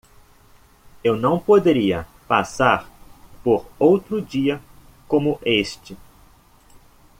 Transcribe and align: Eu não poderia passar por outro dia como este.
Eu 1.03 1.15
não 1.15 1.39
poderia 1.39 2.07
passar 2.27 2.89
por 3.43 3.67
outro 3.77 4.19
dia 4.19 4.59
como 5.07 5.39
este. 5.45 5.95